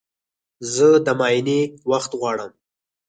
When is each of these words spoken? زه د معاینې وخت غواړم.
زه 0.73 0.87
د 1.05 1.07
معاینې 1.19 1.59
وخت 1.91 2.11
غواړم. 2.19 2.51